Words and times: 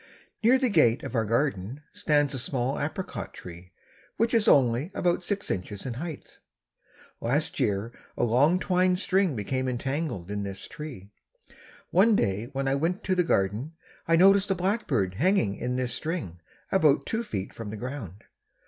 Near 0.41 0.57
the 0.57 0.69
gate 0.71 1.03
of 1.03 1.13
our 1.13 1.25
garden 1.25 1.83
stands 1.93 2.33
a 2.33 2.39
small 2.39 2.79
apricot 2.79 3.35
tree 3.35 3.71
which 4.17 4.33
is 4.33 4.47
only 4.47 4.89
about 4.95 5.23
six 5.23 5.47
feet 5.49 5.85
in 5.85 5.93
height. 5.93 6.39
Last 7.19 7.59
year 7.59 7.93
a 8.17 8.23
long 8.23 8.57
twine 8.57 8.97
string 8.97 9.35
became 9.35 9.67
entangled 9.67 10.31
in 10.31 10.41
this 10.41 10.67
tree. 10.67 11.11
One 11.91 12.15
day 12.15 12.45
when 12.51 12.67
I 12.67 12.73
went 12.73 13.03
to 13.03 13.13
the 13.13 13.23
garden 13.23 13.73
I 14.07 14.15
noticed 14.15 14.49
a 14.49 14.55
blackbird 14.55 15.13
hanging 15.19 15.55
in 15.55 15.75
this 15.75 15.93
string, 15.93 16.39
about 16.71 17.05
two 17.05 17.23
feet 17.23 17.53
from 17.53 17.69
the 17.69 17.77
ground. 17.77 18.23